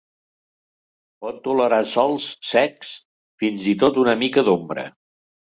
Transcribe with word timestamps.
Pot 1.25 1.37
tolerar 1.49 1.79
sòls 1.91 2.27
secs, 2.53 2.95
fins 3.45 3.71
i 3.75 3.77
tot 3.85 4.03
una 4.07 4.21
mica 4.25 4.49
d'ombra. 4.49 4.89